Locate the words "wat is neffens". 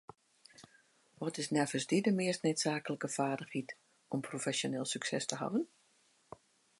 1.21-1.85